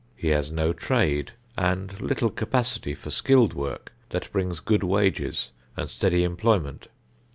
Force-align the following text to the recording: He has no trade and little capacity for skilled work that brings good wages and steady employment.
He 0.15 0.29
has 0.29 0.49
no 0.49 0.73
trade 0.73 1.33
and 1.55 2.01
little 2.01 2.31
capacity 2.31 2.95
for 2.95 3.11
skilled 3.11 3.53
work 3.53 3.93
that 4.09 4.31
brings 4.31 4.59
good 4.59 4.81
wages 4.81 5.51
and 5.77 5.87
steady 5.91 6.23
employment. 6.23 6.87